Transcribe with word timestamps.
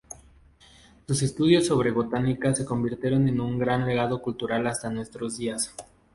Sus 1.07 1.21
estudios 1.21 1.67
sobre 1.67 1.91
botánica 1.91 2.55
se 2.55 2.65
convirtieron 2.65 3.27
en 3.27 3.39
un 3.39 3.59
gran 3.59 3.85
legado 3.85 4.19
cultural 4.19 4.65
hasta 4.65 4.89
nuestros 4.89 5.37
días. 5.37 5.75